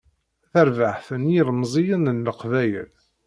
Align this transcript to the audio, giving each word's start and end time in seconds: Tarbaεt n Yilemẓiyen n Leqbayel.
Tarbaεt 0.51 1.07
n 1.21 1.31
Yilemẓiyen 1.33 2.05
n 2.15 2.23
Leqbayel. 2.25 2.91